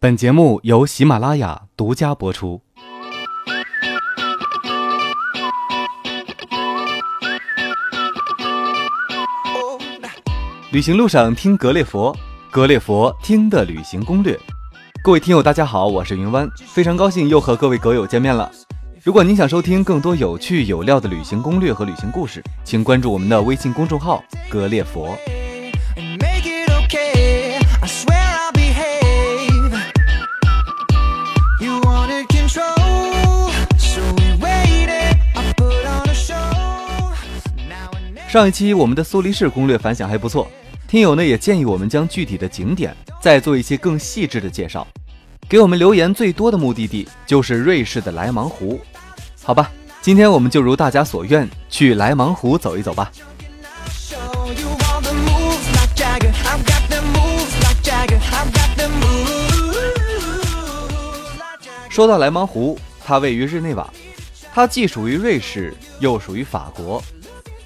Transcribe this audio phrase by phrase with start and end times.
[0.00, 2.62] 本节目由喜马拉雅独家播出。
[10.70, 12.16] 旅行路上听格列佛，
[12.48, 14.38] 格列佛听的旅行攻略。
[15.02, 18.48] 各位听友，大家好，我是云湾，非常高兴又和各位格友见面了。
[19.02, 25.18] 如果您想收听更多有趣有料的旅行攻略和旅行故事，请关注我们的微信公众号“格列佛”。
[38.28, 40.46] 上一期我们的苏黎世攻略反响还不错，
[40.86, 44.86] 听友呢也建议我们将具体的景点再做一些更细致的介绍。
[45.48, 48.78] 给我们留言最多的目的地就是瑞士的莱芒湖，
[49.42, 49.72] 好吧，
[50.02, 53.10] 今天我们就如大家所愿去莱芒湖走一走吧。
[61.88, 63.90] 说到莱芒湖，它位于日内瓦，
[64.52, 67.02] 它既属于瑞士，又属于法国。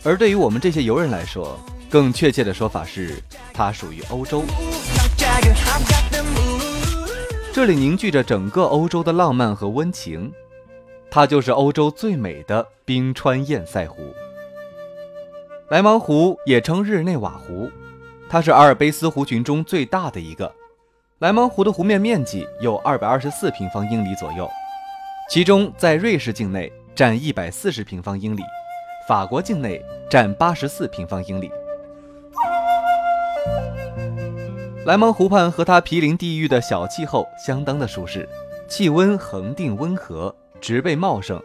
[0.04, 1.56] 而对于我们这些游人来说，
[1.88, 3.22] 更确切的说法是，
[3.52, 4.42] 它属于欧洲。
[7.52, 10.32] 这里凝聚着整个欧洲的浪漫和温情，
[11.08, 14.12] 它就是欧洲最美的冰川堰塞湖。
[15.68, 17.70] 莱芒湖也称日内瓦湖，
[18.28, 20.52] 它是阿尔卑斯湖群中最大的一个。
[21.20, 24.50] 莱芒湖的湖面面积有二百二十四平方英里左右，
[25.30, 28.42] 其中在瑞士境内占一百四十平方英里。
[29.06, 31.50] 法国境内占八十四平方英里。
[34.84, 38.28] 莱芒湖畔和它毗邻地域的小气候相当的舒适，
[38.68, 41.40] 气温恒定温和，植被茂盛，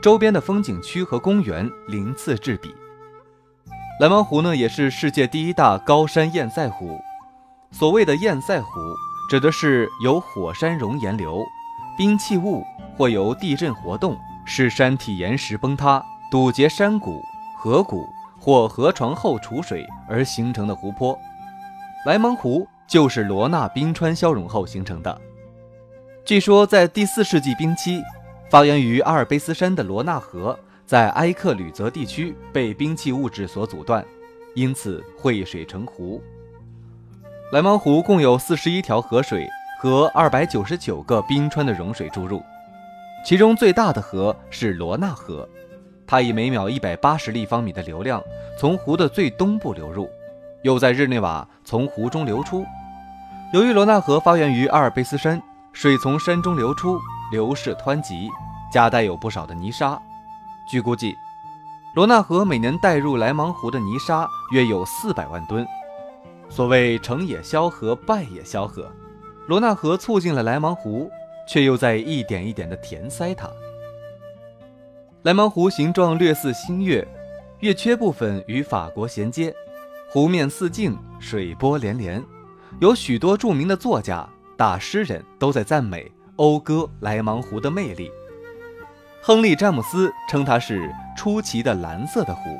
[0.00, 2.74] 周边的风景区和公园鳞次栉比。
[4.00, 7.00] 莱芒湖呢，也是世界第一大高山堰塞湖。
[7.72, 8.68] 所谓的堰塞湖，
[9.28, 11.44] 指的是由火山熔岩流、
[11.98, 12.62] 冰气雾
[12.96, 16.04] 或由地震活动使山体岩石崩塌。
[16.30, 17.22] 堵截山谷、
[17.56, 18.04] 河谷
[18.38, 21.18] 或河床后储水而形成的湖泊，
[22.04, 25.20] 莱芒湖就是罗纳冰川消融后形成的。
[26.24, 28.02] 据说，在第四世纪冰期，
[28.50, 34.04] 发源于阿尔卑斯山的罗纳河在埃克吕泽地区被冰气物质所阻断，
[34.56, 36.20] 因此汇水成湖。
[37.52, 39.48] 莱芒湖共有四十一条河水
[39.80, 42.42] 和二百九十九个冰川的融水注入，
[43.24, 45.48] 其中最大的河是罗纳河。
[46.06, 48.22] 它以每秒一百八十立方米的流量
[48.58, 50.08] 从湖的最东部流入，
[50.62, 52.64] 又在日内瓦从湖中流出。
[53.52, 56.98] 由于罗纳河发源于阿尔卑斯山，水从山中流出，
[57.30, 58.28] 流势湍急，
[58.72, 60.00] 夹带有不少的泥沙。
[60.70, 61.14] 据估计，
[61.94, 65.66] 罗纳河每年带入莱芒湖的泥沙约有四百万吨。
[66.48, 68.90] 所谓成也萧何，败也萧何，
[69.48, 71.10] 罗纳河促进了莱芒湖，
[71.48, 73.48] 却又在一点一点地填塞它。
[75.26, 77.04] 莱芒湖形状略似新月，
[77.58, 79.52] 月缺部分与法国衔接，
[80.08, 82.22] 湖面似镜，水波连连。
[82.78, 84.24] 有许多著名的作家、
[84.56, 88.08] 大诗人都在赞美、讴歌莱芒湖的魅力。
[89.20, 92.56] 亨利·詹姆斯称它是出奇的蓝色的湖，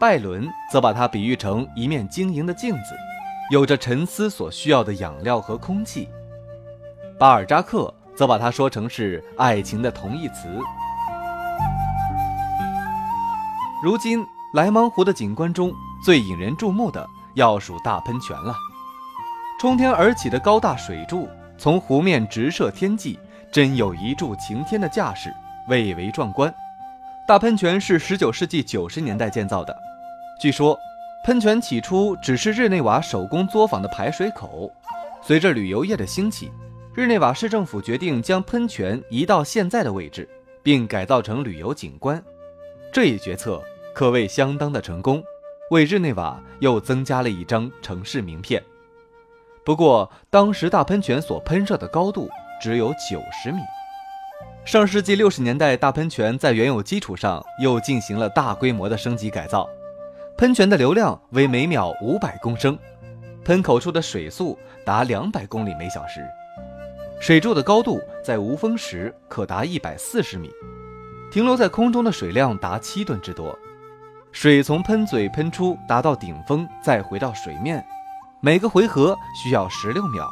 [0.00, 2.96] 拜伦则把它比喻成一面晶莹的镜子，
[3.50, 6.08] 有着沉思所需要的养料和空气。
[7.18, 10.48] 巴尔扎克则把它说成是爱情的同义词。
[13.84, 15.70] 如今，莱芒湖的景观中
[16.02, 18.56] 最引人注目的要数大喷泉了。
[19.60, 21.28] 冲天而起的高大水柱
[21.58, 23.18] 从湖面直射天际，
[23.52, 25.30] 真有一柱擎天的架势，
[25.68, 26.50] 蔚为壮观。
[27.28, 29.76] 大喷泉是19世纪90年代建造的。
[30.40, 30.78] 据说，
[31.26, 34.72] 喷泉起初只是日内瓦手工作坊的排水口。
[35.20, 36.50] 随着旅游业的兴起，
[36.94, 40.26] 日内瓦市政府决定将喷泉移到现在的位置，
[40.62, 42.24] 并改造成旅游景观。
[42.90, 43.62] 这一决策。
[43.94, 45.22] 可谓相当的成功，
[45.70, 48.62] 为日内瓦又增加了一张城市名片。
[49.64, 52.28] 不过，当时大喷泉所喷射的高度
[52.60, 53.60] 只有九十米。
[54.64, 59.68] 上世纪六十年代，大喷泉在原有基础上又进行了大规模的升级改造。
[60.36, 62.76] 喷泉的流量为每秒五百公升，
[63.44, 66.20] 喷口处的水速达两百公里每小时，
[67.20, 70.50] 水柱的高度在无风时可达一百四十米，
[71.30, 73.56] 停留在空中的水量达七吨之多。
[74.34, 77.82] 水从喷嘴喷出，达到顶峰，再回到水面，
[78.40, 80.28] 每个回合需要十六秒。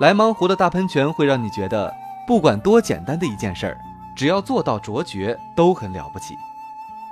[0.00, 1.94] 莱芒湖的大喷泉会让你觉得，
[2.26, 3.78] 不管多简单的一件事儿，
[4.16, 6.34] 只要做到卓绝，都很了不起。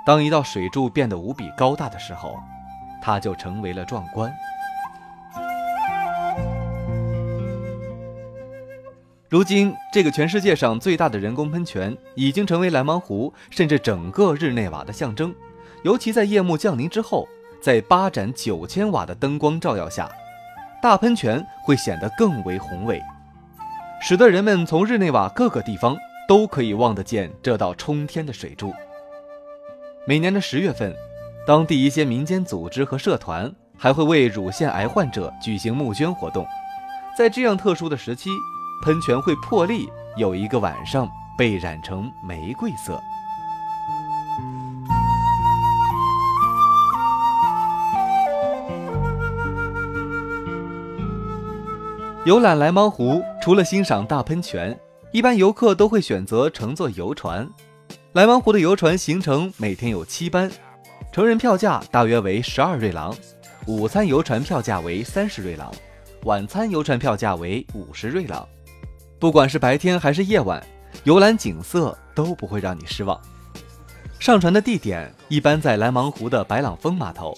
[0.03, 2.39] 当一道水柱变得无比高大的时候，
[2.99, 4.33] 它就成为了壮观。
[9.29, 15.35] 如今，这个全世界上最大的人工喷泉已经成为莱芒湖甚至整个日内瓦的象征。
[15.83, 17.27] 尤其在夜幕降临之后，
[17.61, 20.09] 在八盏九千瓦的灯光照耀下，
[20.81, 23.01] 大喷泉会显得更为宏伟，
[24.01, 25.95] 使得人们从日内瓦各个地方
[26.27, 28.73] 都可以望得见这道冲天的水柱。
[30.05, 30.95] 每年的十月份，
[31.45, 36.45] 当地一些民间组织和社团还会为乳腺癌患者举行募捐活动。
[37.17, 38.29] 在这样特殊的时期。
[38.83, 43.01] 喷泉会破例有一个晚上被染成玫瑰色。
[52.27, 54.77] 游览莱芒湖，除了欣赏大喷泉，
[55.13, 57.49] 一般游客都会选择乘坐游船。
[58.11, 60.51] 莱芒湖的游船行程每天有七班，
[61.09, 63.15] 成人票价大约为十二瑞郎，
[63.65, 65.71] 午餐游船票价为三十瑞郎，
[66.23, 68.45] 晚餐游船票价为五十瑞郎。
[69.17, 70.61] 不管是白天还是夜晚，
[71.05, 73.17] 游览景色都不会让你失望。
[74.19, 77.33] 上船的地点一般在莱芒湖的白朗峰码头，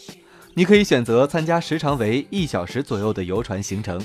[0.56, 4.04] 你可以选择参加时长为一小时左右的游船行程。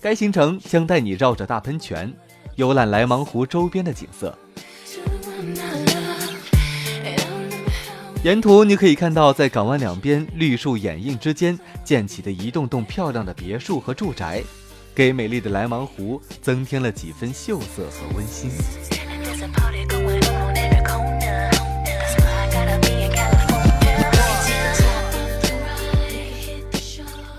[0.00, 2.12] 该行程将带你绕着大喷泉，
[2.56, 4.36] 游览莱芒湖周边的景色。
[8.22, 14.42] 沿途你可以看到在港湾两边绿树掩映之间建起的一栋栋漂亮的别墅和住宅。
[14.94, 18.48] 给美丽的莱芒湖增添了几分秀色和温馨。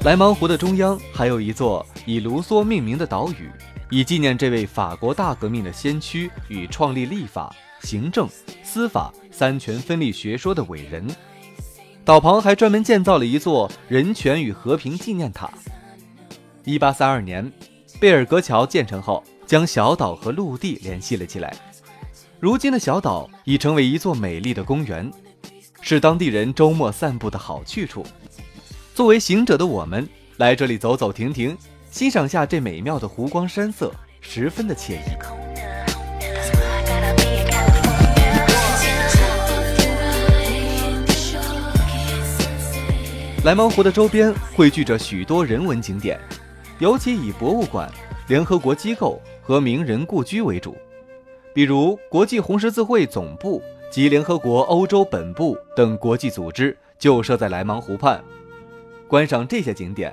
[0.05, 3.49] 莱芒湖的中央还有一座以卢梭命名的岛屿，
[3.89, 8.29] 以纪念这位法国大革命的先驱与创立立法、行政、
[8.61, 11.07] 司法三权分立学说的伟人。
[12.03, 15.49] 岛旁还专门建造了一座人权与和平纪念塔。
[16.65, 17.51] 一八三二年，
[17.99, 21.51] 贝尔格桥建成后，将小岛和陆地联系了起来。
[22.39, 25.11] 如今的小岛已成为一座美丽的公园，
[25.81, 28.05] 是当地人周末散步的好去处。
[28.95, 30.07] 作为行者的我们，
[30.37, 31.57] 来这里走走停停，
[31.91, 34.99] 欣赏下这美妙的湖光山色，十分的惬意。
[43.43, 46.17] 莱芒湖的周边汇聚着许多人文景点。
[46.79, 47.91] 尤其以博物馆、
[48.29, 50.73] 联合国机构和名人故居为主，
[51.53, 58.23] 比如国际红十字会总部及联合国欧洲本部等国际组织就设在莱芒湖畔。
[59.07, 60.11] 观赏这些景点，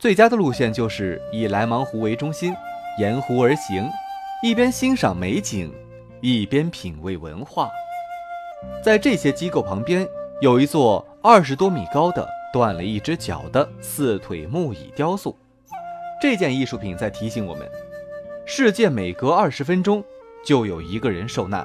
[0.00, 2.52] 最佳的路线就是以莱芒湖为中心，
[2.98, 3.88] 沿湖而行，
[4.42, 5.72] 一边欣赏美景，
[6.20, 7.70] 一边品味文化。
[8.82, 10.06] 在这些机构旁边，
[10.40, 15.36] 有一座二十多米高的断了一只脚的四腿木椅雕塑。
[16.20, 17.68] 这件艺术品在提醒我们：
[18.44, 20.02] 世界每隔二十分钟
[20.44, 21.64] 就有一个人受难。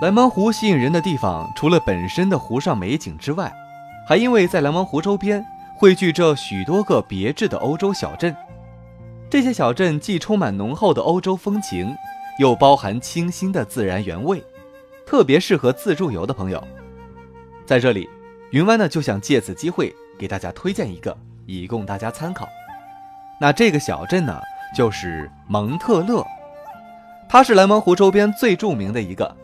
[0.00, 3.52] 莱芒湖吸引人的地方，除了本身的湖上美景之外，
[4.08, 5.44] 还因为在莱芒湖周边
[5.76, 8.34] 汇聚着许多个别致的欧洲小镇。
[9.28, 11.94] 这些小镇既充满浓厚的欧洲风情，
[12.38, 14.42] 又包含清新的自然原味，
[15.06, 16.66] 特别适合自助游的朋友。
[17.66, 18.08] 在这里，
[18.52, 21.14] 云湾呢就想借此机会给大家推荐一个，
[21.44, 22.48] 以供大家参考。
[23.38, 24.40] 那这个小镇呢，
[24.74, 26.26] 就是蒙特勒，
[27.28, 29.36] 它是莱芒湖周边最著名的一个。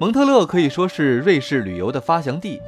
[0.00, 2.62] 蒙特勒可以说是瑞士旅游的发祥地，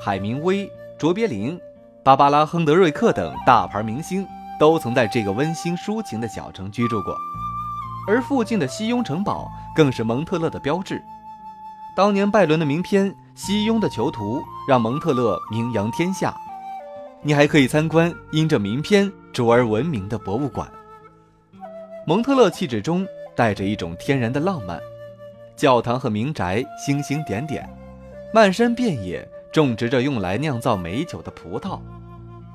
[0.00, 1.60] 海明威、卓别林、
[2.04, 4.26] 芭芭拉·亨德瑞克等大牌明星。
[4.60, 7.16] 都曾在这个温馨抒情的小城居住过，
[8.06, 11.02] 而附近的西雍城堡更是蒙特勒的标志。
[11.96, 14.38] 当年拜伦的名篇《西雍的囚徒》
[14.68, 16.32] 让蒙特勒名扬天下。
[17.22, 20.70] 你还可以参观因这名篇主而闻名的博物馆。
[22.06, 23.04] 蒙特勒气质中
[23.34, 24.78] 带着一种天然的浪漫，
[25.62, 27.64] 教堂和民宅星星点点，
[28.34, 31.78] 漫山遍野种植着用来酿造美酒的葡萄。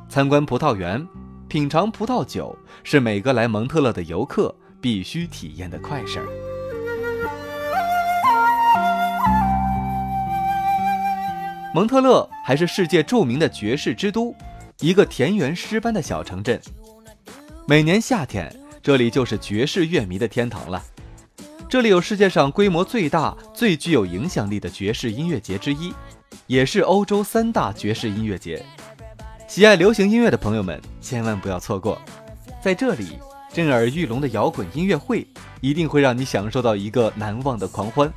[0.09, 1.07] 参观葡萄园。
[1.47, 6.27] 品尝葡萄酒是每个来蒙特勒的游客必须体验的快事儿。
[11.73, 14.35] 蒙特勒还是世界著名的爵士之都，
[14.81, 16.59] 一个田园诗般的小城镇。
[17.65, 20.83] 每年夏天，这里就是爵士乐迷的天堂了。
[21.69, 25.93] 这里有世界上规模最大、最具有影响力的爵士音乐节之一，
[26.45, 28.65] 也是欧洲三大爵士音乐节。
[29.49, 32.01] 喜爱流行音乐的朋友们千万不要错过，
[32.63, 33.19] 在这里
[33.51, 35.27] 震耳欲聋的摇滚音乐会
[35.59, 38.09] 一定会让你享受到一个难忘的狂欢。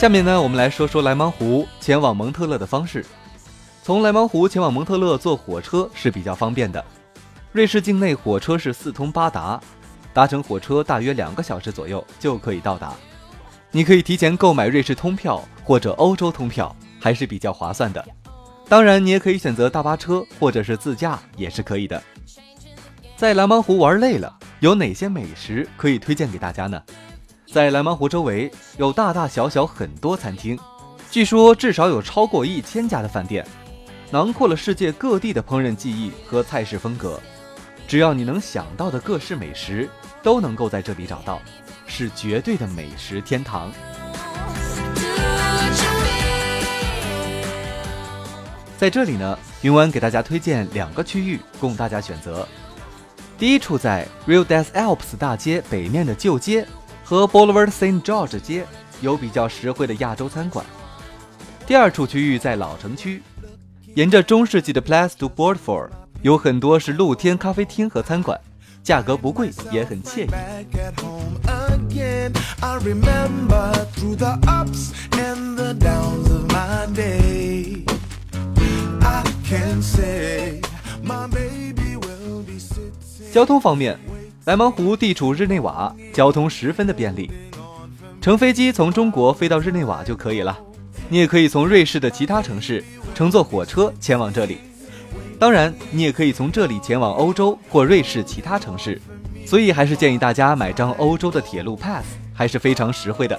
[0.00, 3.04] 下面呢，我们来说说莱芒湖前往蒙特勒的方式。
[3.82, 6.82] 从莱芒湖前往蒙特勒坐火车是比较方便的。
[7.52, 9.60] 瑞士境内火车是四通八达，
[10.14, 12.94] 搭乘火车大约两个小时左右就可以到达。
[13.72, 18.02] 你可以提前购买瑞士通票或者欧洲通票，还是比较划算的。
[18.70, 22.02] 当然，你也可以选择大巴车或者是自驾，也是可以的。
[23.18, 26.82] 在莱芒湖玩累了，有哪些美食可以推荐给大家呢？
[27.52, 30.56] 在莱芒湖周围有大大小小很多餐厅，
[31.10, 33.44] 据说至少有超过一千家的饭店，
[34.12, 37.20] 囊括了世界各地的烹饪技艺和菜式风格。
[37.88, 39.90] 只要你能想到的各式美食，
[40.22, 41.42] 都能够在这里找到，
[41.88, 43.72] 是绝对的美食天堂。
[48.78, 52.46] 在这里呢，云湾给大家推荐两个区域供大家选择。
[53.36, 56.64] 第一处在 Rio des Alpes 大街北面的旧街。
[57.10, 58.64] 和 Boulevard Saint George 街
[59.00, 60.64] 有比较实惠的亚洲餐馆。
[61.66, 63.20] 第二处区域在老城区，
[63.96, 65.88] 沿着中世纪的 Place to Boardford，
[66.22, 68.40] 有很多是露天咖啡厅和餐馆，
[68.84, 70.30] 价格不贵，也很惬意。
[83.32, 83.98] 交通方面。
[84.46, 87.30] 莱芒湖地处日内瓦，交通十分的便利。
[88.22, 90.58] 乘飞机从中国飞到日内瓦就可以了。
[91.10, 92.82] 你也可以从瑞士的其他城市
[93.14, 94.58] 乘坐火车前往这里。
[95.38, 99.00] 当然，你也可以从这里前往欧洲或瑞士其他城市。
[99.44, 103.38] 所以还是建议大家买张欧洲的铁路 pass，还是非常实惠的。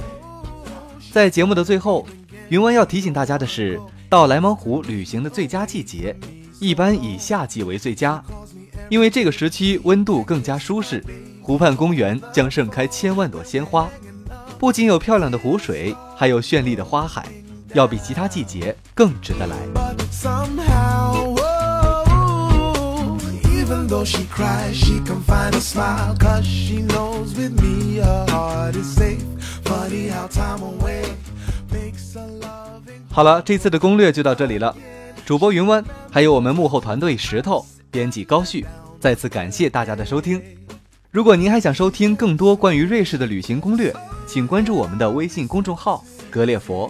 [1.11, 2.05] 在节目的最后，
[2.49, 6.15] 云湾要提醒大家的是，到莱芒湖旅行的最佳季节，
[6.59, 8.21] 一般以夏季为最佳。
[8.89, 11.03] 因为这个时期温度更加舒适，
[11.41, 13.89] 湖畔公园将盛开千万朵鲜花，
[14.59, 17.25] 不仅有漂亮的湖水，还有绚丽的花海，
[17.73, 19.55] 要比其他季节更值得来。
[33.13, 34.75] 好了，这次的攻略就到这里了，
[35.25, 38.65] 主播云湾，还有我们幕后团队石头，编辑高旭。
[38.99, 40.41] 再次感谢大家的收听。
[41.11, 43.93] 如果您还想收听更多关于瑞士的旅行攻略，
[44.25, 46.89] 请关注我们的微信公众号“格列佛”，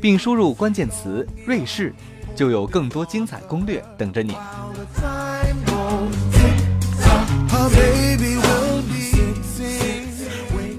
[0.00, 1.92] 并输入关键词“瑞士”，
[2.34, 4.34] 就有更多精彩攻略等着你。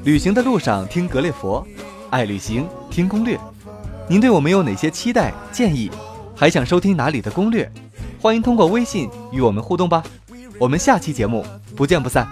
[0.03, 1.63] 旅行的路上听格列佛，
[2.09, 3.39] 爱旅行听攻略。
[4.07, 5.91] 您对我们有哪些期待建议？
[6.35, 7.71] 还想收听哪里的攻略？
[8.21, 10.03] 欢迎通过微信与我们互动吧。
[10.59, 11.45] 我们下期节目
[11.75, 12.27] 不见不散。